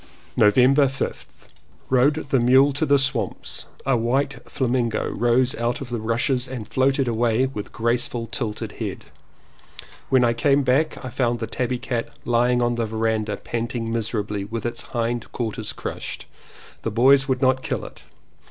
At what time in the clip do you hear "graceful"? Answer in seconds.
7.71-8.25